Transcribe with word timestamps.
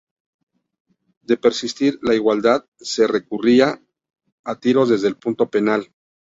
De 1.31 1.37
persistir 1.37 1.99
la 2.01 2.15
igualdad, 2.15 2.65
se 2.79 3.05
recurría 3.05 3.79
a 4.43 4.59
tiros 4.59 4.89
desde 4.89 5.07
el 5.09 5.15
punto 5.17 5.51
penal. 5.51 5.93